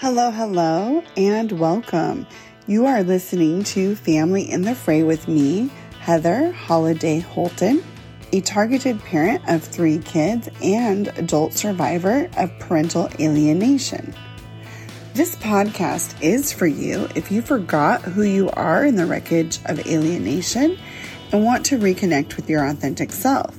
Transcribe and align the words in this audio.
Hello, 0.00 0.30
hello, 0.30 1.04
and 1.18 1.52
welcome. 1.52 2.26
You 2.66 2.86
are 2.86 3.02
listening 3.02 3.64
to 3.64 3.94
Family 3.94 4.50
in 4.50 4.62
the 4.62 4.74
Fray 4.74 5.02
with 5.02 5.28
me, 5.28 5.70
Heather 6.00 6.52
Holiday 6.52 7.18
Holton, 7.18 7.84
a 8.32 8.40
targeted 8.40 8.98
parent 9.00 9.46
of 9.46 9.62
three 9.62 9.98
kids 9.98 10.48
and 10.62 11.08
adult 11.18 11.52
survivor 11.52 12.30
of 12.38 12.50
parental 12.60 13.10
alienation. 13.20 14.14
This 15.12 15.36
podcast 15.36 16.18
is 16.22 16.50
for 16.50 16.66
you 16.66 17.06
if 17.14 17.30
you 17.30 17.42
forgot 17.42 18.00
who 18.00 18.22
you 18.22 18.48
are 18.52 18.86
in 18.86 18.96
the 18.96 19.04
wreckage 19.04 19.58
of 19.66 19.86
alienation 19.86 20.78
and 21.30 21.44
want 21.44 21.66
to 21.66 21.78
reconnect 21.78 22.36
with 22.36 22.48
your 22.48 22.66
authentic 22.66 23.12
self. 23.12 23.54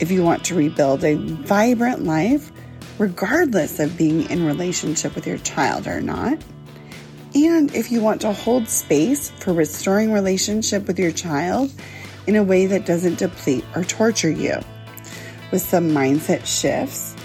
If 0.00 0.10
you 0.10 0.24
want 0.24 0.42
to 0.46 0.56
rebuild 0.56 1.04
a 1.04 1.14
vibrant 1.14 2.02
life, 2.02 2.50
regardless 2.98 3.80
of 3.80 3.96
being 3.96 4.28
in 4.30 4.46
relationship 4.46 5.14
with 5.14 5.26
your 5.26 5.38
child 5.38 5.86
or 5.86 6.00
not. 6.00 6.38
And 7.34 7.74
if 7.74 7.90
you 7.90 8.00
want 8.00 8.20
to 8.22 8.32
hold 8.32 8.68
space 8.68 9.30
for 9.30 9.52
restoring 9.52 10.12
relationship 10.12 10.86
with 10.86 10.98
your 10.98 11.12
child 11.12 11.72
in 12.26 12.36
a 12.36 12.42
way 12.42 12.66
that 12.66 12.86
doesn't 12.86 13.18
deplete 13.18 13.64
or 13.74 13.84
torture 13.84 14.30
you. 14.30 14.56
With 15.50 15.62
some 15.62 15.90
mindset 15.90 16.46
shifts 16.46 17.16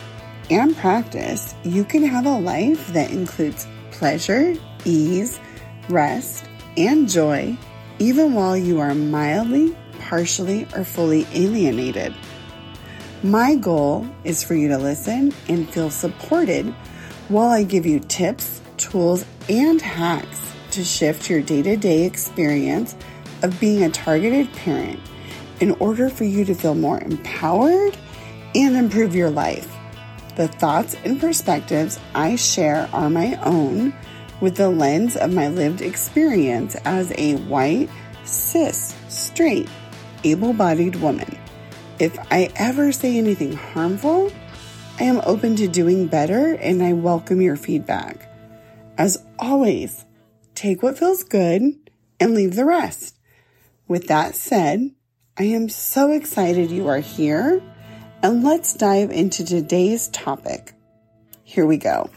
and 0.50 0.76
practice, 0.78 1.56
you 1.64 1.84
can 1.84 2.04
have 2.04 2.26
a 2.26 2.38
life 2.38 2.88
that 2.94 3.12
includes 3.12 3.68
pleasure, 3.92 4.56
ease, 4.86 5.40
rest, 5.90 6.46
and 6.78 7.10
joy, 7.10 7.58
even 8.00 8.34
while 8.34 8.56
you 8.56 8.80
are 8.80 8.96
mildly, 8.96 9.76
partially, 10.00 10.68
or 10.76 10.84
fully 10.84 11.28
alienated. 11.34 12.14
My 13.24 13.56
goal 13.56 14.08
is 14.24 14.44
for 14.44 14.54
you 14.54 14.68
to 14.68 14.78
listen 14.78 15.34
and 15.48 15.68
feel 15.68 15.90
supported 15.90 16.68
while 17.30 17.50
I 17.50 17.64
give 17.64 17.84
you 17.84 18.00
tips, 18.00 18.62
tools, 18.78 19.26
and 19.50 19.82
hacks 19.82 20.40
to 20.72 20.84
shift 20.84 21.28
your 21.28 21.42
day 21.42 21.64
to 21.64 21.76
day 21.78 22.04
experience 22.06 22.96
of 23.42 23.60
being 23.60 23.84
a 23.84 23.90
targeted 23.90 24.54
parent 24.54 25.00
in 25.60 25.72
order 25.80 26.10
for 26.10 26.26
you 26.26 26.46
to 26.46 26.54
feel 26.54 26.76
more 26.76 27.00
empowered 27.00 27.98
and 28.54 28.76
improve 28.76 29.16
your 29.16 29.32
life. 29.32 29.68
The 30.36 30.48
thoughts 30.48 30.96
and 31.04 31.20
perspectives 31.20 32.00
I 32.14 32.36
share 32.36 32.88
are 32.94 33.10
my 33.10 33.34
own 33.44 33.96
with 34.42 34.58
the 34.58 34.70
lens 34.70 35.18
of 35.18 35.34
my 35.34 35.48
lived 35.48 35.82
experience 35.82 36.76
as 36.86 37.12
a 37.18 37.38
white, 37.38 37.90
cis, 38.26 38.94
straight, 39.10 39.68
able 40.24 40.54
bodied 40.54 40.98
woman. 40.98 41.36
If 42.00 42.20
I 42.32 42.52
ever 42.56 42.92
say 42.92 43.18
anything 43.18 43.54
harmful, 43.54 44.32
I 45.00 45.06
am 45.06 45.20
open 45.26 45.56
to 45.56 45.68
doing 45.68 46.06
better 46.06 46.54
and 46.54 46.84
I 46.84 46.94
welcome 46.94 47.42
your 47.42 47.56
feedback. 47.56 48.30
As 49.00 49.24
always, 49.40 50.06
take 50.54 50.84
what 50.84 51.00
feels 51.00 51.24
good 51.24 51.64
and 52.20 52.36
leave 52.36 52.56
the 52.56 52.66
rest. 52.66 53.18
With 53.88 54.10
that 54.10 54.36
said, 54.36 54.92
I 55.40 55.46
am 55.46 55.70
so 55.70 56.12
excited 56.12 56.70
you 56.70 56.88
are 56.88 57.00
here 57.00 57.64
and 58.22 58.44
let's 58.44 58.76
dive 58.76 59.10
into 59.10 59.44
today's 59.44 60.08
topic. 60.10 60.74
Here 61.44 61.66
we 61.66 61.78
go. 61.78 62.12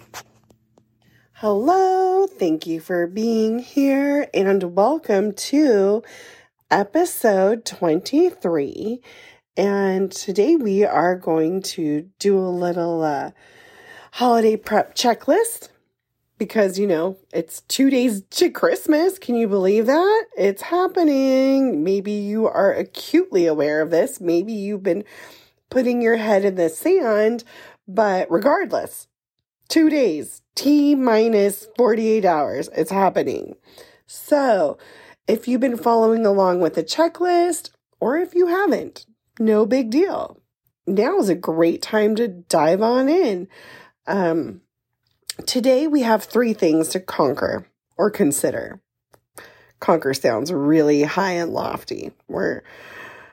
Hello, 1.33 2.27
thank 2.27 2.67
you 2.67 2.81
for 2.81 3.07
being 3.07 3.61
here 3.61 4.29
and 4.35 4.77
welcome 4.77 5.33
to 5.33 6.03
episode 6.71 7.65
23. 7.65 9.01
And 9.61 10.11
today 10.11 10.57
we 10.57 10.87
are 10.87 11.15
going 11.15 11.61
to 11.75 12.09
do 12.19 12.39
a 12.39 12.49
little 12.49 13.03
uh, 13.03 13.33
holiday 14.13 14.57
prep 14.57 14.95
checklist 14.95 15.69
because, 16.39 16.79
you 16.79 16.87
know, 16.87 17.19
it's 17.31 17.61
two 17.69 17.91
days 17.91 18.23
to 18.23 18.49
Christmas. 18.49 19.19
Can 19.19 19.35
you 19.35 19.47
believe 19.49 19.85
that? 19.85 20.25
It's 20.35 20.63
happening. 20.63 21.85
Maybe 21.85 22.13
you 22.13 22.47
are 22.47 22.73
acutely 22.73 23.45
aware 23.45 23.83
of 23.83 23.91
this. 23.91 24.19
Maybe 24.19 24.55
you've 24.55 24.83
been 24.83 25.05
putting 25.69 26.01
your 26.01 26.17
head 26.17 26.47
in 26.47 26.55
the 26.55 26.71
sand, 26.71 27.45
but 27.87 28.31
regardless, 28.31 29.09
two 29.69 29.91
days, 29.91 30.41
T 30.55 30.95
minus 30.95 31.69
48 31.77 32.25
hours, 32.25 32.71
it's 32.75 32.91
happening. 32.91 33.57
So, 34.07 34.79
if 35.27 35.47
you've 35.47 35.61
been 35.61 35.77
following 35.77 36.25
along 36.25 36.61
with 36.61 36.77
the 36.77 36.83
checklist, 36.83 37.69
or 38.01 38.17
if 38.17 38.35
you 38.35 38.47
haven't, 38.47 39.05
no 39.41 39.67
big 39.67 39.91
deal. 39.91 40.41
Now 40.87 41.19
is 41.19 41.29
a 41.29 41.35
great 41.35 41.83
time 41.83 42.15
to 42.17 42.29
dive 42.29 42.83
on 42.83 43.09
in. 43.09 43.49
Um, 44.07 44.61
today 45.47 45.87
we 45.87 46.03
have 46.03 46.25
three 46.25 46.53
things 46.53 46.89
to 46.91 47.01
conquer 47.01 47.67
or 47.97 48.11
consider. 48.11 48.81
Conquer 49.81 50.15
sounds 50.15 50.53
really 50.53 51.03
high 51.03 51.33
and 51.33 51.53
lofty, 51.53 52.13
where 52.27 52.63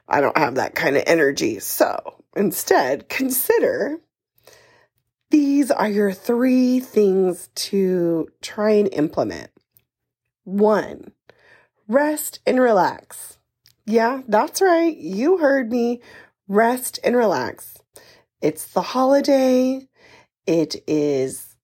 I 0.08 0.22
don't 0.22 0.38
have 0.38 0.56
that 0.56 0.76
kind 0.76 0.96
of 0.96 1.04
energy. 1.06 1.60
So 1.60 2.24
instead, 2.36 3.10
consider 3.10 4.00
these 5.30 5.72
are 5.72 5.90
your 5.90 6.14
three 6.14 6.80
things 6.80 7.50
to 7.56 8.30
try 8.42 8.72
and 8.72 8.94
implement. 8.94 9.52
One, 10.46 11.12
rest 11.88 12.40
and 12.46 12.62
relax. 12.62 13.37
Yeah, 13.90 14.22
that's 14.28 14.62
right. 14.62 14.96
You 14.98 15.38
heard 15.38 15.72
me. 15.72 16.02
Rest 16.50 17.00
and 17.06 17.16
relax. 17.16 17.78
It's 18.42 18.68
the 18.68 18.82
holiday. 18.82 19.88
It 20.46 20.84
is 20.88 21.56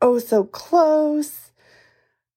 oh 0.00 0.20
so 0.20 0.44
close. 0.44 1.50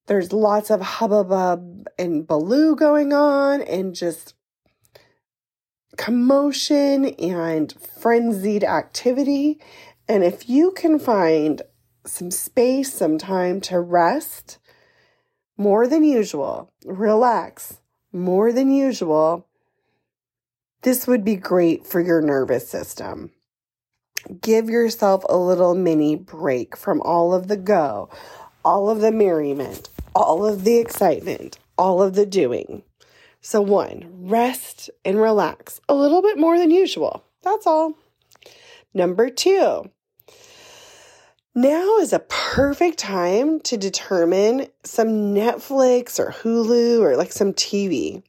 There's 0.07 0.33
lots 0.33 0.71
of 0.71 0.81
hubbub 0.81 1.87
and 1.99 2.25
baloo 2.27 2.75
going 2.75 3.13
on 3.13 3.61
and 3.61 3.93
just 3.93 4.33
commotion 5.95 7.05
and 7.05 7.71
frenzied 7.99 8.63
activity. 8.63 9.61
And 10.07 10.23
if 10.23 10.49
you 10.49 10.71
can 10.71 10.97
find 10.97 11.61
some 12.05 12.31
space, 12.31 12.91
some 12.91 13.19
time 13.19 13.61
to 13.61 13.79
rest 13.79 14.57
more 15.55 15.87
than 15.87 16.03
usual, 16.03 16.73
relax, 16.83 17.80
more 18.11 18.51
than 18.51 18.71
usual, 18.71 19.47
this 20.81 21.07
would 21.07 21.23
be 21.23 21.35
great 21.35 21.85
for 21.85 21.99
your 21.99 22.21
nervous 22.21 22.67
system. 22.67 23.31
Give 24.41 24.69
yourself 24.69 25.23
a 25.29 25.37
little 25.37 25.75
mini 25.75 26.15
break 26.15 26.75
from 26.75 27.01
all 27.01 27.33
of 27.33 27.47
the 27.47 27.57
go, 27.57 28.09
all 28.63 28.89
of 28.89 29.01
the 29.01 29.11
merriment, 29.11 29.89
all 30.13 30.45
of 30.45 30.63
the 30.63 30.77
excitement, 30.77 31.57
all 31.77 32.01
of 32.01 32.13
the 32.13 32.25
doing. 32.25 32.83
So, 33.41 33.61
one, 33.61 34.05
rest 34.27 34.89
and 35.03 35.19
relax 35.19 35.81
a 35.89 35.95
little 35.95 36.21
bit 36.21 36.37
more 36.37 36.59
than 36.59 36.69
usual. 36.69 37.23
That's 37.41 37.65
all. 37.65 37.95
Number 38.93 39.29
two, 39.29 39.89
now 41.53 41.97
is 41.97 42.13
a 42.13 42.19
perfect 42.19 42.97
time 42.97 43.59
to 43.61 43.77
determine 43.77 44.67
some 44.83 45.35
Netflix 45.35 46.19
or 46.19 46.31
Hulu 46.31 47.01
or 47.01 47.17
like 47.17 47.31
some 47.31 47.53
TV 47.53 48.23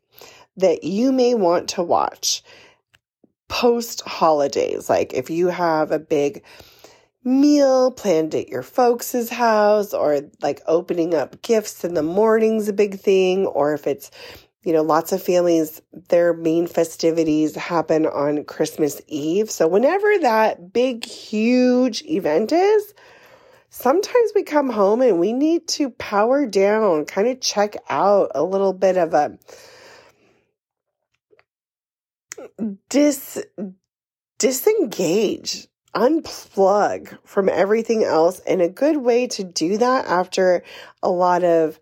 that 0.57 0.85
you 0.85 1.13
may 1.13 1.35
want 1.35 1.69
to 1.71 1.83
watch 1.83 2.43
post 3.49 4.01
holidays. 4.03 4.91
Like 4.91 5.13
if 5.13 5.31
you 5.31 5.49
have 5.49 5.93
a 5.93 5.99
big 5.99 6.43
meal 7.25 7.93
planned 7.93 8.35
at 8.35 8.49
your 8.49 8.63
folks' 8.63 9.29
house 9.29 9.95
or 9.95 10.23
like 10.41 10.61
opening 10.67 11.15
up 11.15 11.41
gifts 11.43 11.85
in 11.85 11.95
the 11.95 12.03
morning's 12.03 12.69
a 12.69 12.73
big 12.73 12.99
thing 12.99 13.47
or 13.47 13.75
if 13.75 13.87
it's 13.87 14.11
you 14.65 14.73
know 14.73 14.83
lots 14.83 15.13
of 15.13 15.23
families 15.23 15.81
their 16.09 16.33
main 16.33 16.67
festivities 16.67 17.55
happen 17.55 18.07
on 18.07 18.45
Christmas 18.45 19.01
Eve. 19.07 19.51
So 19.51 19.69
whenever 19.69 20.19
that 20.19 20.73
big 20.73 21.05
huge 21.05 22.03
event 22.03 22.51
is, 22.51 22.95
sometimes 23.73 24.33
we 24.35 24.43
come 24.45 24.69
home 24.69 25.01
and 25.01 25.19
we 25.19 25.33
need 25.33 25.67
to 25.67 25.91
power 25.91 26.47
down, 26.47 27.07
kind 27.07 27.27
of 27.27 27.41
check 27.41 27.75
out 27.89 28.31
a 28.35 28.45
little 28.45 28.75
bit 28.75 28.97
of 28.97 29.15
a 29.15 29.39
dis 32.91 33.43
disengage 34.39 35.67
unplug 35.95 37.19
from 37.25 37.49
everything 37.49 38.05
else. 38.05 38.41
And 38.41 38.61
a 38.61 38.69
good 38.69 38.99
way 38.99 39.27
to 39.29 39.43
do 39.43 39.79
that 39.79 40.07
after 40.07 40.63
a 41.03 41.11
lot 41.11 41.43
of 41.43 41.81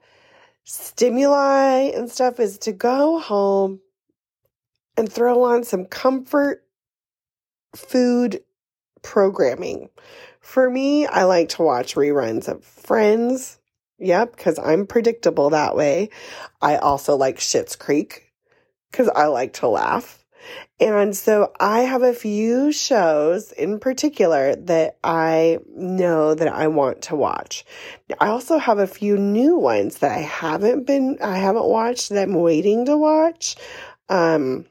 stimuli 0.65 1.91
and 1.95 2.09
stuff 2.09 2.39
is 2.39 2.59
to 2.59 2.73
go 2.73 3.19
home 3.19 3.81
and 4.97 5.13
throw 5.13 5.43
on 5.43 5.65
some 5.65 5.87
comfort 5.87 6.65
food 7.75 8.43
programming 9.03 9.89
for 10.41 10.69
me, 10.69 11.07
I 11.07 11.25
like 11.25 11.51
to 11.51 11.63
watch 11.63 11.95
reruns 11.95 12.49
of 12.49 12.65
Friends. 12.65 13.59
Yep, 13.99 14.35
because 14.35 14.59
I'm 14.59 14.87
predictable 14.87 15.51
that 15.51 15.77
way. 15.77 16.09
I 16.63 16.77
also 16.77 17.17
like 17.17 17.37
Schitt's 17.37 17.77
Creek 17.77 18.33
because 18.91 19.09
I 19.09 19.27
like 19.27 19.53
to 19.55 19.69
laugh. 19.69 20.25
And 20.81 21.15
so 21.15 21.53
I 21.61 21.81
have 21.81 22.03
a 22.03 22.15
few 22.15 22.73
shows 22.73 23.53
in 23.53 23.79
particular 23.79 24.57
that 24.57 24.97
I 25.05 25.59
know 25.69 26.35
that 26.35 26.49
I 26.49 26.69
want 26.69 27.03
to 27.03 27.17
watch. 27.17 27.67
I 28.19 28.29
also 28.29 28.57
have 28.57 28.79
a 28.79 28.87
few 28.87 29.19
new 29.19 29.57
ones 29.57 29.99
that 29.99 30.13
I 30.13 30.23
haven't 30.23 30.87
been, 30.87 31.19
I 31.23 31.37
haven't 31.37 31.67
watched 31.67 32.09
that 32.09 32.23
I'm 32.23 32.35
waiting 32.35 32.87
to 32.87 32.97
watch. 32.97 33.57
Um, 34.09 34.65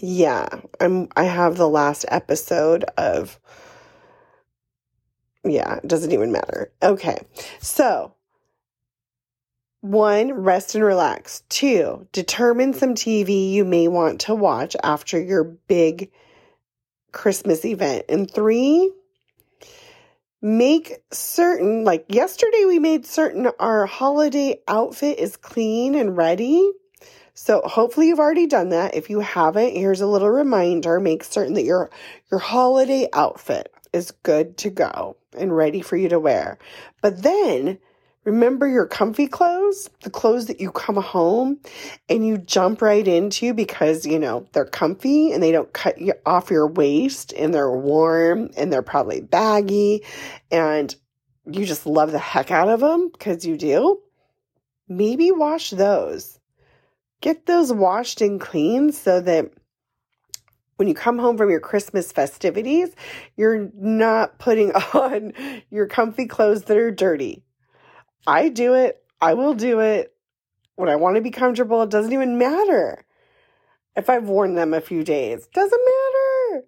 yeah, 0.00 0.48
I'm, 0.80 1.08
I 1.16 1.24
have 1.24 1.56
the 1.56 1.68
last 1.68 2.04
episode 2.08 2.84
of, 2.96 3.38
yeah, 5.44 5.76
it 5.76 5.88
doesn't 5.88 6.12
even 6.12 6.32
matter. 6.32 6.72
Okay. 6.82 7.18
So 7.60 8.14
one, 9.80 10.32
rest 10.32 10.74
and 10.74 10.84
relax. 10.84 11.42
Two, 11.48 12.06
determine 12.12 12.74
some 12.74 12.94
TV 12.94 13.50
you 13.50 13.64
may 13.64 13.88
want 13.88 14.20
to 14.22 14.34
watch 14.34 14.76
after 14.82 15.20
your 15.20 15.44
big 15.44 16.10
Christmas 17.12 17.64
event. 17.64 18.04
And 18.08 18.30
three, 18.30 18.92
make 20.42 20.98
certain, 21.10 21.84
like 21.84 22.04
yesterday, 22.08 22.64
we 22.66 22.78
made 22.78 23.06
certain 23.06 23.48
our 23.58 23.86
holiday 23.86 24.60
outfit 24.68 25.18
is 25.18 25.36
clean 25.36 25.94
and 25.94 26.16
ready. 26.16 26.72
So 27.42 27.62
hopefully 27.64 28.08
you've 28.08 28.18
already 28.18 28.46
done 28.46 28.68
that. 28.68 28.94
If 28.94 29.08
you 29.08 29.20
haven't, 29.20 29.74
here's 29.74 30.02
a 30.02 30.06
little 30.06 30.28
reminder. 30.28 31.00
Make 31.00 31.24
certain 31.24 31.54
that 31.54 31.64
your 31.64 31.88
your 32.30 32.38
holiday 32.38 33.08
outfit 33.14 33.72
is 33.94 34.10
good 34.10 34.58
to 34.58 34.68
go 34.68 35.16
and 35.38 35.56
ready 35.56 35.80
for 35.80 35.96
you 35.96 36.10
to 36.10 36.20
wear. 36.20 36.58
But 37.00 37.22
then 37.22 37.78
Remember 38.24 38.68
your 38.68 38.86
comfy 38.86 39.26
clothes, 39.26 39.88
the 40.02 40.10
clothes 40.10 40.44
that 40.48 40.60
you 40.60 40.70
come 40.70 40.96
home 40.96 41.58
and 42.10 42.24
you 42.24 42.36
jump 42.36 42.82
right 42.82 43.08
into 43.08 43.54
because, 43.54 44.04
you 44.04 44.18
know, 44.18 44.46
they're 44.52 44.66
comfy 44.66 45.32
and 45.32 45.42
they 45.42 45.50
don't 45.50 45.72
cut 45.72 45.98
you 45.98 46.12
off 46.26 46.50
your 46.50 46.68
waist 46.68 47.32
and 47.32 47.54
they're 47.54 47.72
warm 47.72 48.50
and 48.58 48.70
they're 48.70 48.82
probably 48.82 49.22
baggy 49.22 50.04
and 50.50 50.94
you 51.50 51.64
just 51.64 51.86
love 51.86 52.12
the 52.12 52.18
heck 52.18 52.50
out 52.50 52.68
of 52.68 52.80
them 52.80 53.08
because 53.08 53.46
you 53.46 53.56
do. 53.56 54.02
Maybe 54.86 55.30
wash 55.30 55.70
those. 55.70 56.39
Get 57.20 57.46
those 57.46 57.72
washed 57.72 58.20
and 58.20 58.40
clean 58.40 58.92
so 58.92 59.20
that 59.20 59.52
when 60.76 60.88
you 60.88 60.94
come 60.94 61.18
home 61.18 61.36
from 61.36 61.50
your 61.50 61.60
Christmas 61.60 62.10
festivities, 62.10 62.94
you're 63.36 63.70
not 63.74 64.38
putting 64.38 64.72
on 64.94 65.32
your 65.70 65.86
comfy 65.86 66.26
clothes 66.26 66.64
that 66.64 66.76
are 66.76 66.90
dirty 66.90 67.44
I 68.26 68.48
do 68.48 68.74
it. 68.74 69.02
I 69.20 69.34
will 69.34 69.54
do 69.54 69.80
it 69.80 70.12
when 70.76 70.88
I 70.88 70.96
want 70.96 71.16
to 71.16 71.22
be 71.22 71.30
comfortable. 71.30 71.82
It 71.82 71.90
doesn't 71.90 72.12
even 72.12 72.38
matter 72.38 73.04
if 73.96 74.08
I've 74.08 74.28
worn 74.28 74.54
them 74.54 74.74
a 74.74 74.80
few 74.80 75.04
days. 75.04 75.46
Doesn't 75.52 75.80
matter. 75.84 76.64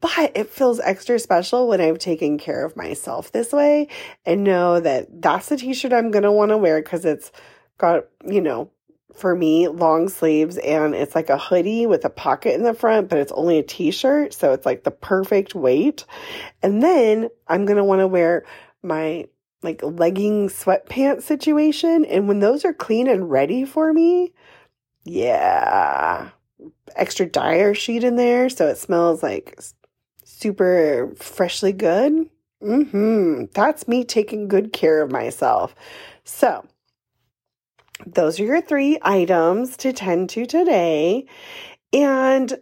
But 0.00 0.36
it 0.36 0.50
feels 0.50 0.78
extra 0.78 1.18
special 1.18 1.66
when 1.66 1.80
I've 1.80 1.98
taken 1.98 2.38
care 2.38 2.64
of 2.64 2.76
myself 2.76 3.32
this 3.32 3.52
way 3.52 3.88
and 4.26 4.44
know 4.44 4.78
that 4.78 5.22
that's 5.22 5.48
the 5.48 5.56
t-shirt 5.56 5.92
I'm 5.92 6.10
going 6.10 6.22
to 6.24 6.32
want 6.32 6.50
to 6.50 6.58
wear 6.58 6.82
because 6.82 7.06
it's 7.06 7.32
got, 7.78 8.04
you 8.26 8.42
know, 8.42 8.70
for 9.14 9.34
me, 9.34 9.68
long 9.68 10.08
sleeves 10.08 10.56
and 10.58 10.94
it's 10.94 11.14
like 11.14 11.30
a 11.30 11.38
hoodie 11.38 11.86
with 11.86 12.04
a 12.04 12.10
pocket 12.10 12.54
in 12.54 12.62
the 12.62 12.74
front, 12.74 13.08
but 13.08 13.18
it's 13.18 13.32
only 13.32 13.58
a 13.58 13.62
t-shirt. 13.62 14.34
So 14.34 14.52
it's 14.52 14.66
like 14.66 14.84
the 14.84 14.90
perfect 14.90 15.54
weight. 15.54 16.04
And 16.62 16.82
then 16.82 17.28
I'm 17.48 17.64
going 17.66 17.76
to 17.76 17.84
want 17.84 18.00
to 18.00 18.06
wear 18.06 18.44
my 18.82 19.26
like 19.62 19.80
legging 19.82 20.48
sweatpants 20.48 21.22
situation. 21.22 22.04
And 22.04 22.28
when 22.28 22.40
those 22.40 22.64
are 22.64 22.72
clean 22.72 23.08
and 23.08 23.30
ready 23.30 23.64
for 23.64 23.92
me, 23.92 24.32
yeah, 25.04 26.30
extra 26.96 27.26
dryer 27.26 27.74
sheet 27.74 28.04
in 28.04 28.16
there 28.16 28.48
so 28.48 28.66
it 28.66 28.78
smells 28.78 29.22
like 29.22 29.60
super 30.24 31.12
freshly 31.16 31.72
good. 31.72 32.28
Mm-hmm. 32.62 33.44
That's 33.54 33.88
me 33.88 34.04
taking 34.04 34.48
good 34.48 34.72
care 34.72 35.02
of 35.02 35.10
myself. 35.10 35.74
So, 36.24 36.66
those 38.06 38.40
are 38.40 38.44
your 38.44 38.60
three 38.60 38.98
items 39.02 39.76
to 39.78 39.92
tend 39.92 40.30
to 40.30 40.46
today. 40.46 41.26
And 41.92 42.58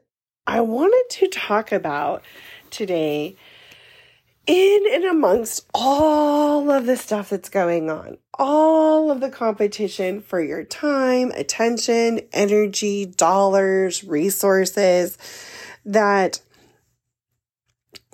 I 0.47 0.61
wanted 0.63 1.05
to 1.11 1.29
talk 1.29 1.73
about 1.73 2.23
today 2.71 3.37
in 4.47 4.85
and 4.95 5.05
amongst 5.05 5.67
all 5.75 6.71
of 6.71 6.87
the 6.87 6.97
stuff 6.97 7.29
that's 7.29 7.51
going 7.51 7.91
on, 7.91 8.17
all 8.39 9.11
of 9.11 9.21
the 9.21 9.29
competition 9.29 10.23
for 10.23 10.41
your 10.41 10.65
time, 10.65 11.31
attention, 11.33 12.21
energy, 12.33 13.05
dollars, 13.05 14.03
resources, 14.03 15.19
that 15.85 16.41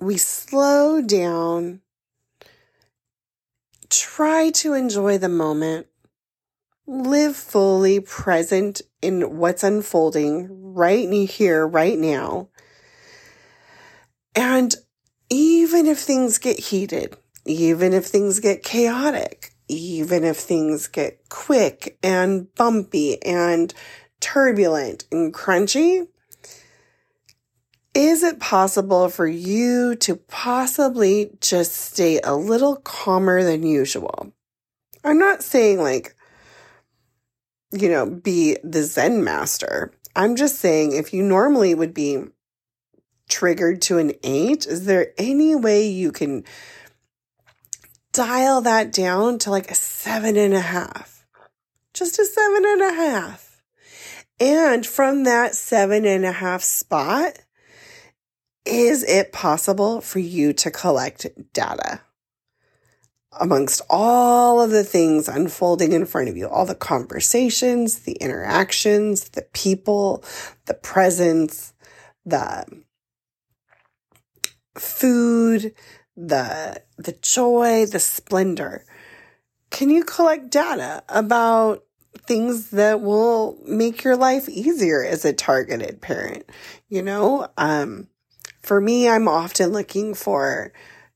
we 0.01 0.17
slow 0.17 1.01
down, 1.01 1.81
try 3.89 4.51
to 4.51 4.75
enjoy 4.75 5.19
the 5.19 5.29
moment, 5.29 5.87
live 6.87 7.37
fully 7.37 8.01
present 8.01 8.83
in 9.01 9.39
what's 9.39 9.63
unfolding 9.63 10.49
right 10.75 11.09
here, 11.11 11.67
right 11.67 11.99
now. 11.99 12.49
And 14.35 14.75
even 15.31 15.87
if 15.87 15.99
things 15.99 16.39
get 16.39 16.59
heated, 16.59 17.17
even 17.47 17.93
if 17.93 18.07
things 18.07 18.41
get 18.41 18.63
chaotic, 18.63 19.53
even 19.69 20.25
if 20.25 20.37
things 20.37 20.89
get 20.89 21.29
quick 21.29 21.99
and 22.03 22.53
bumpy 22.55 23.23
and 23.23 23.73
turbulent 24.21 25.05
and 25.11 25.33
crunchy, 25.33 26.07
is 27.95 28.23
it 28.25 28.41
possible 28.41 29.09
for 29.09 29.27
you 29.27 29.95
to 29.97 30.17
possibly 30.17 31.31
just 31.41 31.73
stay 31.73 32.21
a 32.23 32.35
little 32.35 32.77
calmer 32.77 33.43
than 33.45 33.63
usual? 33.63 34.33
I'm 35.05 35.19
not 35.19 35.43
saying 35.43 35.81
like, 35.81 36.14
you 37.73 37.89
know, 37.89 38.07
be 38.07 38.57
the 38.63 38.83
Zen 38.83 39.25
master. 39.25 39.93
I'm 40.17 40.37
just 40.37 40.59
saying 40.59 40.93
if 40.93 41.13
you 41.13 41.23
normally 41.23 41.75
would 41.75 41.93
be 41.95 42.25
triggered 43.29 43.83
to 43.83 43.99
an 43.99 44.13
eight, 44.23 44.67
is 44.67 44.87
there 44.87 45.13
any 45.19 45.55
way 45.55 45.89
you 45.89 46.13
can 46.13 46.45
dial 48.13 48.61
that 48.61 48.93
down 48.93 49.39
to 49.41 49.51
like 49.51 49.71
a 49.71 49.75
seven 49.75 50.37
and 50.37 50.55
a 50.55 50.61
half? 50.61 51.27
Just 51.93 52.19
a 52.19 52.25
seven 52.25 52.65
and 52.65 52.83
a 52.83 52.93
half. 52.93 53.63
And 54.41 54.87
from 54.87 55.25
that 55.25 55.55
seven 55.55 56.05
and 56.05 56.25
a 56.25 56.33
half 56.33 56.63
spot, 56.63 57.39
is 58.65 59.03
it 59.05 59.33
possible 59.33 60.01
for 60.01 60.19
you 60.19 60.53
to 60.55 60.71
collect 60.71 61.27
data? 61.53 62.01
Amongst 63.41 63.83
all 63.91 64.61
of 64.61 64.71
the 64.71 64.85
things 64.85 65.29
unfolding 65.29 65.93
in 65.93 66.07
front 66.07 66.29
of 66.29 66.37
you, 66.37 66.49
all 66.49 66.67
the 66.67 66.75
conversations, 66.75 68.01
the 68.01 68.15
interactions, 68.15 69.31
the 69.31 69.43
people, 69.53 70.25
the 70.67 70.75
presence, 70.75 71.73
the 72.25 72.65
food, 74.77 75.75
the 76.17 76.83
the 76.97 77.13
joy, 77.23 77.87
the 77.87 78.01
splendor. 78.01 78.85
Can 79.71 79.91
you 79.91 80.05
collect 80.05 80.51
data 80.51 81.03
about 81.09 81.85
things 82.27 82.71
that 82.71 83.01
will 83.01 83.59
make 83.65 84.05
your 84.05 84.17
life 84.17 84.49
easier 84.49 85.05
as 85.05 85.25
a 85.25 85.33
targeted 85.33 86.01
parent? 86.01 86.49
You 86.89 87.03
know, 87.03 87.49
um, 87.57 88.09
for 88.63 88.81
me, 88.81 89.09
I'm 89.09 89.29
often 89.29 89.73
looking 89.73 90.15
for 90.15 90.73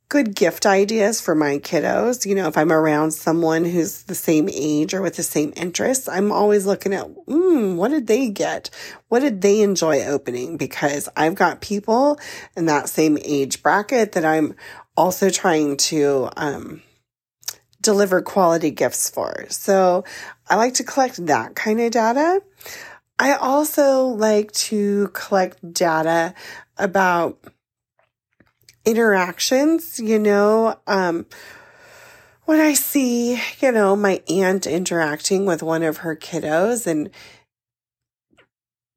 good 0.08 0.34
gift 0.34 0.64
ideas 0.64 1.20
for 1.20 1.34
my 1.34 1.58
kiddos. 1.58 2.24
You 2.24 2.34
know, 2.34 2.48
if 2.48 2.56
I'm 2.56 2.72
around 2.72 3.10
someone 3.10 3.64
who's 3.64 4.04
the 4.04 4.14
same 4.14 4.48
age 4.50 4.94
or 4.94 5.02
with 5.02 5.16
the 5.16 5.22
same 5.22 5.52
interests, 5.54 6.08
I'm 6.08 6.32
always 6.32 6.64
looking 6.64 6.94
at, 6.94 7.04
hmm, 7.04 7.76
what 7.76 7.88
did 7.88 8.06
they 8.06 8.30
get? 8.30 8.70
What 9.08 9.20
did 9.20 9.42
they 9.42 9.60
enjoy 9.60 10.04
opening? 10.04 10.56
Because 10.56 11.08
I've 11.16 11.34
got 11.34 11.60
people 11.60 12.18
in 12.56 12.66
that 12.66 12.88
same 12.88 13.18
age 13.22 13.62
bracket 13.62 14.12
that 14.12 14.24
I'm 14.24 14.54
also 14.96 15.28
trying 15.28 15.76
to, 15.76 16.30
um, 16.36 16.82
deliver 17.80 18.20
quality 18.22 18.70
gifts 18.70 19.08
for. 19.08 19.46
So 19.50 20.04
I 20.48 20.56
like 20.56 20.74
to 20.74 20.84
collect 20.84 21.24
that 21.26 21.54
kind 21.54 21.80
of 21.80 21.92
data. 21.92 22.42
I 23.18 23.34
also 23.34 24.06
like 24.06 24.52
to 24.52 25.08
collect 25.08 25.72
data 25.72 26.34
about 26.76 27.38
interactions, 28.88 30.00
you 30.00 30.18
know, 30.18 30.78
um, 30.86 31.26
when 32.46 32.58
I 32.58 32.72
see, 32.72 33.38
you 33.60 33.72
know, 33.72 33.94
my 33.94 34.22
aunt 34.30 34.66
interacting 34.66 35.44
with 35.44 35.62
one 35.62 35.82
of 35.82 35.98
her 35.98 36.16
kiddos 36.16 36.86
and 36.86 37.10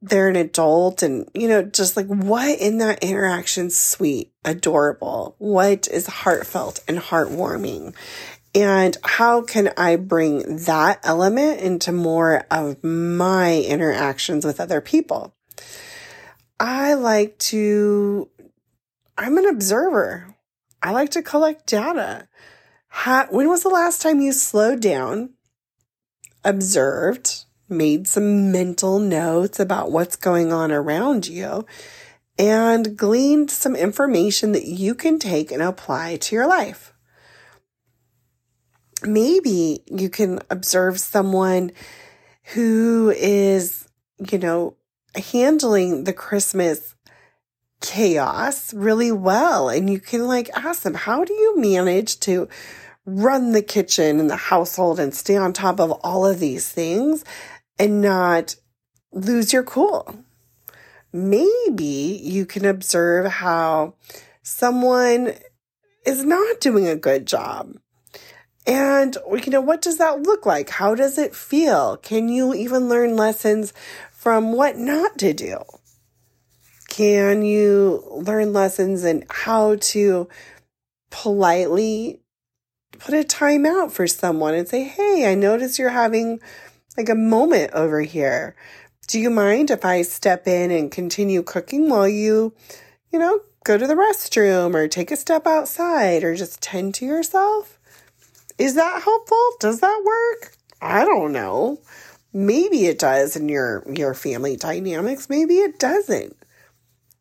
they're 0.02 0.30
an 0.30 0.38
adult 0.38 1.04
and, 1.04 1.30
you 1.34 1.50
know, 1.50 1.62
just 1.62 1.98
like 1.98 2.08
what 2.08 2.60
in 2.60 2.78
that 2.78 3.04
interaction 3.04 3.70
sweet, 3.70 4.32
adorable, 4.46 5.36
what 5.38 5.90
is 5.90 6.08
heartfelt 6.08 6.80
and 6.88 6.98
heartwarming. 6.98 7.94
And 8.56 8.98
how 9.04 9.42
can 9.42 9.74
I 9.76 9.98
bring 9.98 10.64
that 10.66 11.02
element 11.04 11.60
into 11.60 11.92
more 11.92 12.46
of 12.50 12.82
my 12.84 13.60
interactions 13.60 14.46
with 14.46 14.62
other 14.62 14.80
people? 14.80 15.36
I 16.60 16.94
like 16.94 17.38
to, 17.40 18.30
I'm 19.22 19.38
an 19.38 19.46
observer. 19.46 20.36
I 20.82 20.92
like 20.92 21.12
to 21.12 21.22
collect 21.22 21.68
data. 21.68 22.28
How, 22.88 23.28
when 23.28 23.50
was 23.50 23.62
the 23.62 23.70
last 23.70 24.02
time 24.02 24.20
you 24.20 24.34
slowed 24.34 24.82
down, 24.82 25.36
observed, 26.44 27.46
made 27.70 28.08
some 28.08 28.52
mental 28.52 28.98
notes 28.98 29.60
about 29.60 29.92
what's 29.92 30.16
going 30.16 30.52
on 30.52 30.72
around 30.72 31.28
you, 31.28 31.68
and 32.40 32.98
gleaned 32.98 33.52
some 33.52 33.76
information 33.76 34.54
that 34.54 34.66
you 34.66 34.96
can 34.96 35.20
take 35.20 35.52
and 35.52 35.62
apply 35.62 36.16
to 36.18 36.36
your 36.36 36.48
life? 36.48 36.92
maybe 39.04 39.84
you 39.88 40.10
can 40.10 40.40
observe 40.50 41.00
someone 41.00 41.72
who 42.54 43.14
is, 43.18 43.88
you 44.32 44.38
know, 44.38 44.76
handling 45.16 46.04
the 46.04 46.14
Christmas 46.14 46.96
chaos 47.82 48.74
really 48.74 49.12
well. 49.12 49.70
And 49.70 49.90
you 49.90 50.00
can 50.00 50.28
like 50.28 50.50
ask 50.56 50.84
them, 50.84 50.94
how 50.94 51.24
do 51.24 51.34
you 51.34 51.58
manage 51.58 52.20
to 52.22 52.48
run 53.06 53.52
the 53.52 53.62
kitchen 53.62 54.20
and 54.20 54.30
the 54.30 54.36
household 54.36 55.00
and 55.00 55.14
stay 55.14 55.36
on 55.36 55.54
top 55.54 55.80
of 55.80 55.92
all 56.04 56.26
of 56.26 56.40
these 56.40 56.70
things 56.70 57.26
and 57.78 58.02
not 58.02 58.56
lose 59.12 59.52
your 59.52 59.64
cool? 59.64 60.24
Maybe 61.12 62.22
you 62.24 62.46
can 62.46 62.66
observe 62.66 63.30
how 63.30 63.96
someone 64.44 65.34
is 66.06 66.24
not 66.24 66.62
doing 66.62 66.88
a 66.88 66.96
good 66.96 67.28
job 67.28 67.76
and, 68.68 69.18
you 69.44 69.52
know, 69.52 69.62
what 69.62 69.82
does 69.82 69.98
that 69.98 70.22
look 70.22 70.46
like? 70.46 70.70
How 70.70 70.94
does 70.94 71.18
it 71.18 71.36
feel? 71.36 71.98
Can 71.98 72.30
you 72.30 72.54
even 72.54 72.90
learn 72.90 73.16
lessons 73.16 73.74
from 74.12 74.54
what 74.54 74.78
not 74.78 75.18
to 75.20 75.34
do? 75.34 75.58
Can 76.92 77.42
you 77.42 78.04
learn 78.12 78.52
lessons 78.52 79.06
in 79.06 79.24
how 79.30 79.78
to 79.78 80.28
politely 81.10 82.20
put 83.00 83.14
a 83.14 83.24
time 83.24 83.66
out 83.66 83.94
for 83.94 84.08
someone 84.08 84.54
and 84.54 84.68
say, 84.68 84.84
Hey, 84.84 85.32
I 85.32 85.36
notice 85.36 85.80
you're 85.80 85.88
having 85.88 86.42
like 86.98 87.08
a 87.08 87.16
moment 87.16 87.72
over 87.72 88.02
here. 88.02 88.58
Do 89.08 89.22
you 89.22 89.30
mind 89.30 89.72
if 89.72 89.86
I 89.86 90.02
step 90.02 90.50
in 90.50 90.70
and 90.70 90.92
continue 90.92 91.44
cooking 91.44 91.90
while 91.90 92.10
you, 92.10 92.54
you 93.10 93.20
know, 93.20 93.40
go 93.64 93.78
to 93.78 93.88
the 93.88 93.96
restroom 93.96 94.76
or 94.76 94.90
take 94.90 95.12
a 95.12 95.16
step 95.16 95.48
outside 95.48 96.26
or 96.26 96.36
just 96.36 96.62
tend 96.62 96.94
to 96.96 97.06
yourself? 97.06 97.80
Is 98.58 98.76
that 98.76 99.02
helpful? 99.02 99.52
Does 99.62 99.80
that 99.80 100.04
work? 100.06 100.58
I 100.82 101.06
don't 101.06 101.32
know. 101.32 101.80
Maybe 102.34 102.88
it 102.88 103.00
does 103.00 103.38
in 103.38 103.48
your 103.48 103.86
your 103.90 104.14
family 104.14 104.58
dynamics, 104.58 105.30
maybe 105.30 105.60
it 105.60 105.80
doesn't. 105.80 106.36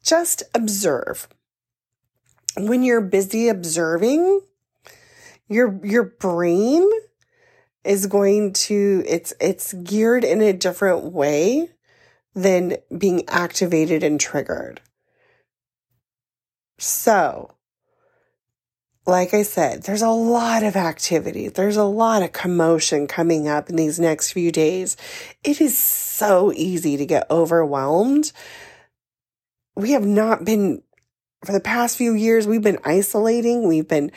Just 0.03 0.43
observe. 0.55 1.29
When 2.57 2.83
you're 2.83 3.01
busy 3.01 3.49
observing, 3.49 4.41
your 5.49 5.79
your 5.85 6.05
brain 6.05 6.89
is 7.85 8.07
going 8.07 8.53
to 8.53 9.05
it's 9.07 9.33
it's 9.41 9.73
geared 9.73 10.25
in 10.25 10.41
a 10.41 10.53
different 10.53 11.05
way 11.13 11.71
than 12.35 12.77
being 12.97 13.29
activated 13.29 14.03
and 14.03 14.21
triggered. 14.21 14.81
So, 16.79 17.53
like 19.07 19.35
I 19.35 19.43
said, 19.43 19.83
there's 19.83 20.03
a 20.03 20.11
lot 20.11 20.63
of 20.63 20.77
activity. 20.77 21.49
There's 21.49 21.77
a 21.77 21.85
lot 21.85 22.23
of 22.23 22.33
commotion 22.33 23.07
coming 23.07 23.49
up 23.49 23.69
in 23.69 23.77
these 23.77 23.99
next 23.99 24.33
few 24.33 24.53
days. 24.53 24.97
It 25.45 25.61
is 25.61 25.77
so 25.77 26.53
easy 26.55 26.97
to 26.97 27.05
get 27.05 27.31
overwhelmed. 27.31 28.33
We 29.81 29.93
have 29.93 30.07
not 30.07 30.45
been, 30.45 30.83
for 31.43 31.53
the 31.53 31.61
past 31.61 31.97
few 31.97 32.13
years, 32.13 32.47
we've 32.47 32.61
been 32.61 32.81
isolating. 32.85 33.67
We've 33.67 33.89
been, 33.89 34.13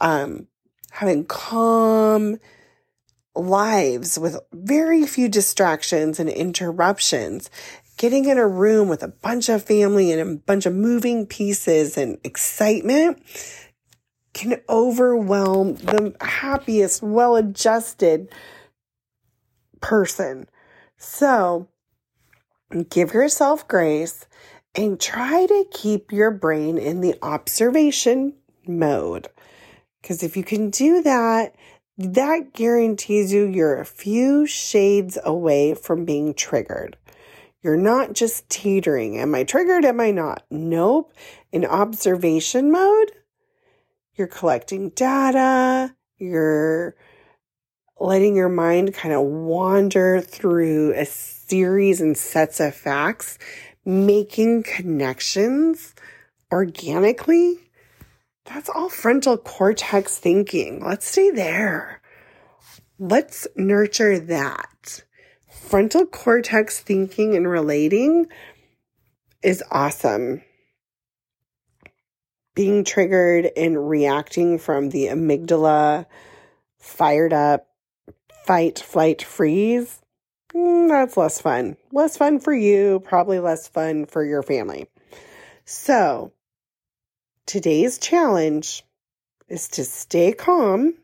um, 0.00 0.46
having 0.90 1.26
calm 1.26 2.38
lives 3.34 4.18
with 4.18 4.38
very 4.52 5.06
few 5.06 5.28
distractions 5.28 6.18
and 6.18 6.30
interruptions. 6.30 7.50
Getting 7.98 8.24
in 8.24 8.38
a 8.38 8.48
room 8.48 8.88
with 8.88 9.02
a 9.02 9.08
bunch 9.08 9.50
of 9.50 9.62
family 9.62 10.12
and 10.12 10.20
a 10.20 10.36
bunch 10.36 10.64
of 10.64 10.74
moving 10.74 11.26
pieces 11.26 11.98
and 11.98 12.18
excitement 12.24 13.22
can 14.32 14.60
overwhelm 14.66 15.74
the 15.74 16.16
happiest, 16.22 17.02
well 17.02 17.36
adjusted 17.36 18.30
person. 19.82 20.48
So 20.96 21.68
give 22.88 23.12
yourself 23.12 23.68
grace 23.68 24.26
and 24.74 24.98
try 24.98 25.46
to 25.46 25.66
keep 25.70 26.12
your 26.12 26.30
brain 26.30 26.78
in 26.78 27.00
the 27.00 27.14
observation 27.22 28.34
mode. 28.66 29.28
Because 30.00 30.22
if 30.22 30.36
you 30.36 30.44
can 30.44 30.70
do 30.70 31.02
that, 31.02 31.54
that 31.98 32.54
guarantees 32.54 33.32
you 33.32 33.44
you're 33.46 33.78
a 33.78 33.84
few 33.84 34.46
shades 34.46 35.18
away 35.24 35.74
from 35.74 36.04
being 36.04 36.34
triggered. 36.34 36.96
You're 37.62 37.76
not 37.76 38.12
just 38.14 38.48
teetering. 38.48 39.18
Am 39.18 39.34
I 39.34 39.44
triggered? 39.44 39.84
Am 39.84 40.00
I 40.00 40.10
not? 40.10 40.44
Nope. 40.50 41.12
In 41.52 41.64
observation 41.64 42.72
mode, 42.72 43.12
you're 44.16 44.26
collecting 44.26 44.88
data, 44.90 45.94
you're 46.18 46.96
letting 48.00 48.34
your 48.34 48.48
mind 48.48 48.94
kind 48.94 49.14
of 49.14 49.22
wander 49.22 50.20
through 50.20 50.92
a 50.94 51.04
series 51.04 52.00
and 52.00 52.16
sets 52.16 52.58
of 52.58 52.74
facts, 52.74 53.38
making 53.84 54.62
connections 54.62 55.94
organically. 56.52 57.58
That's 58.44 58.68
all 58.68 58.88
frontal 58.88 59.38
cortex 59.38 60.18
thinking. 60.18 60.84
Let's 60.84 61.06
stay 61.06 61.30
there. 61.30 62.00
Let's 62.98 63.46
nurture 63.56 64.18
that. 64.18 65.04
Frontal 65.50 66.06
cortex 66.06 66.80
thinking 66.80 67.36
and 67.36 67.48
relating 67.48 68.26
is 69.42 69.62
awesome 69.70 70.42
being 72.54 72.84
triggered 72.84 73.50
and 73.56 73.88
reacting 73.88 74.58
from 74.58 74.90
the 74.90 75.06
amygdala, 75.06 76.06
fired 76.78 77.32
up, 77.32 77.68
fight, 78.44 78.78
flight, 78.78 79.22
freeze, 79.22 80.01
mm, 80.54 80.88
that's 80.88 81.16
less 81.16 81.40
fun. 81.40 81.76
Less 81.92 82.16
fun 82.16 82.40
for 82.40 82.54
you, 82.54 83.00
probably 83.00 83.38
less 83.38 83.68
fun 83.68 84.06
for 84.06 84.24
your 84.24 84.42
family. 84.42 84.86
So, 85.64 86.32
today's 87.46 87.98
challenge 87.98 88.84
is 89.48 89.68
to 89.68 89.84
stay 89.84 90.32
calm 90.32 90.94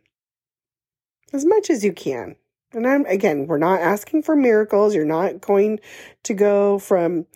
as 1.33 1.45
much 1.45 1.71
as 1.71 1.85
you 1.85 1.93
can. 1.93 2.37
And 2.73 2.87
I'm 2.87 3.07
again, 3.07 3.47
we're 3.47 3.59
not 3.59 3.81
asking 3.81 4.23
for 4.23 4.37
miracles. 4.37 4.95
You're 4.95 5.05
not 5.05 5.41
going 5.41 5.81
to 6.25 6.35
go 6.35 6.79
from 6.79 7.27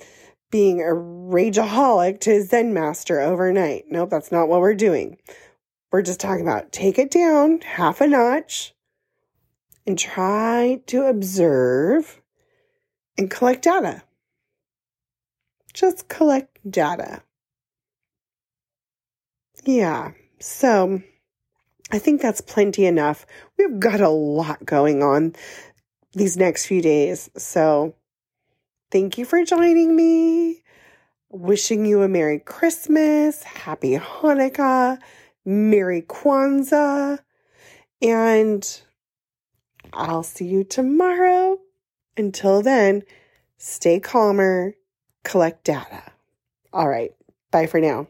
being 0.50 0.80
a 0.80 0.94
rageaholic 0.94 2.20
to 2.20 2.42
Zen 2.42 2.74
master 2.74 3.20
overnight. 3.20 3.84
Nope, 3.90 4.10
that's 4.10 4.30
not 4.30 4.48
what 4.48 4.60
we're 4.60 4.74
doing. 4.74 5.16
We're 5.90 6.02
just 6.02 6.20
talking 6.20 6.42
about 6.46 6.72
take 6.72 6.98
it 6.98 7.10
down 7.10 7.60
half 7.62 8.00
a 8.00 8.06
notch 8.06 8.74
and 9.86 9.98
try 9.98 10.80
to 10.86 11.04
observe 11.04 12.20
and 13.18 13.30
collect 13.30 13.62
data. 13.62 14.02
Just 15.72 16.08
collect 16.08 16.58
data. 16.70 17.22
Yeah, 19.64 20.12
so 20.40 21.02
I 21.90 21.98
think 21.98 22.20
that's 22.20 22.40
plenty 22.40 22.84
enough. 22.84 23.26
We've 23.58 23.78
got 23.78 24.00
a 24.00 24.08
lot 24.08 24.64
going 24.64 25.02
on 25.02 25.34
these 26.12 26.36
next 26.36 26.66
few 26.66 26.82
days. 26.82 27.30
So 27.36 27.94
Thank 28.92 29.16
you 29.16 29.24
for 29.24 29.42
joining 29.42 29.96
me. 29.96 30.62
Wishing 31.30 31.86
you 31.86 32.02
a 32.02 32.08
Merry 32.08 32.38
Christmas, 32.38 33.42
Happy 33.42 33.96
Hanukkah, 33.96 34.98
Merry 35.46 36.02
Kwanzaa, 36.02 37.18
and 38.02 38.82
I'll 39.92 40.22
see 40.22 40.46
you 40.46 40.64
tomorrow. 40.64 41.58
Until 42.16 42.62
then, 42.62 43.02
stay 43.58 44.00
calmer, 44.00 44.74
collect 45.24 45.64
data. 45.64 46.02
All 46.72 46.88
right, 46.88 47.12
bye 47.50 47.66
for 47.66 47.80
now. 47.80 48.06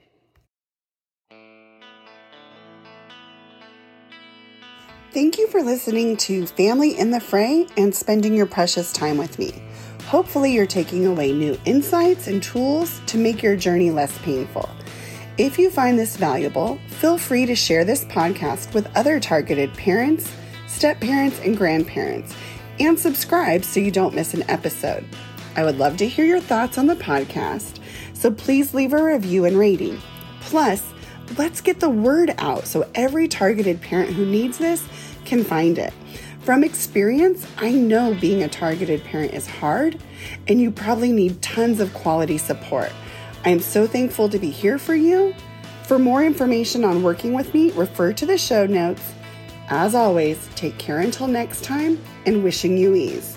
Thank 5.12 5.36
you 5.36 5.46
for 5.48 5.62
listening 5.62 6.16
to 6.18 6.46
Family 6.46 6.98
in 6.98 7.10
the 7.10 7.20
Fray 7.20 7.66
and 7.76 7.94
spending 7.94 8.34
your 8.34 8.46
precious 8.46 8.94
time 8.94 9.18
with 9.18 9.38
me. 9.38 9.62
Hopefully, 10.06 10.52
you're 10.52 10.66
taking 10.66 11.06
away 11.06 11.32
new 11.32 11.58
insights 11.66 12.28
and 12.28 12.42
tools 12.42 13.00
to 13.06 13.18
make 13.18 13.42
your 13.42 13.54
journey 13.54 13.90
less 13.90 14.16
painful. 14.20 14.70
If 15.38 15.58
you 15.58 15.70
find 15.70 15.98
this 15.98 16.16
valuable, 16.16 16.78
feel 16.88 17.18
free 17.18 17.44
to 17.46 17.54
share 17.54 17.84
this 17.84 18.04
podcast 18.06 18.72
with 18.72 18.94
other 18.96 19.20
targeted 19.20 19.72
parents, 19.74 20.32
step 20.72 21.00
parents, 21.00 21.38
and 21.40 21.56
grandparents, 21.56 22.34
and 22.80 22.98
subscribe 22.98 23.64
so 23.64 23.78
you 23.78 23.90
don't 23.90 24.14
miss 24.14 24.34
an 24.34 24.48
episode. 24.48 25.04
I 25.54 25.64
would 25.64 25.78
love 25.78 25.98
to 25.98 26.08
hear 26.08 26.24
your 26.24 26.40
thoughts 26.40 26.78
on 26.78 26.86
the 26.86 26.96
podcast, 26.96 27.78
so 28.14 28.30
please 28.30 28.72
leave 28.72 28.92
a 28.92 29.02
review 29.02 29.44
and 29.44 29.58
rating. 29.58 30.00
Plus, 30.40 30.82
let's 31.36 31.60
get 31.60 31.78
the 31.78 31.90
word 31.90 32.34
out 32.38 32.66
so 32.66 32.88
every 32.94 33.28
targeted 33.28 33.80
parent 33.80 34.10
who 34.10 34.24
needs 34.24 34.58
this 34.58 34.86
can 35.24 35.44
find 35.44 35.78
it. 35.78 35.92
From 36.40 36.64
experience, 36.64 37.46
I 37.58 37.70
know 37.70 38.16
being 38.20 38.42
a 38.42 38.48
targeted 38.48 39.04
parent 39.04 39.34
is 39.34 39.46
hard, 39.46 40.00
and 40.48 40.60
you 40.60 40.70
probably 40.70 41.12
need 41.12 41.40
tons 41.42 41.78
of 41.80 41.94
quality 41.94 42.38
support. 42.38 42.90
I 43.44 43.50
am 43.50 43.60
so 43.60 43.86
thankful 43.86 44.28
to 44.30 44.38
be 44.38 44.50
here 44.50 44.78
for 44.78 44.94
you. 44.94 45.34
For 45.86 45.98
more 45.98 46.24
information 46.24 46.84
on 46.84 47.02
working 47.02 47.32
with 47.32 47.52
me, 47.54 47.70
refer 47.72 48.12
to 48.14 48.26
the 48.26 48.38
show 48.38 48.66
notes. 48.66 49.02
As 49.68 49.94
always, 49.94 50.48
take 50.54 50.76
care 50.78 51.00
until 51.00 51.26
next 51.26 51.64
time 51.64 51.98
and 52.26 52.42
wishing 52.44 52.76
you 52.76 52.94
ease. 52.94 53.36